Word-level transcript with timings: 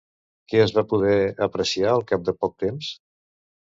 Què 0.53 0.61
es 0.63 0.73
va 0.77 0.85
poder 0.95 1.13
apreciar 1.49 1.95
al 1.95 2.07
cap 2.15 2.27
de 2.31 2.39
poc 2.43 2.61
temps? 2.67 2.95